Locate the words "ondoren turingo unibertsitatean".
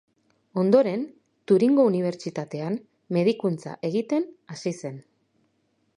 0.61-2.79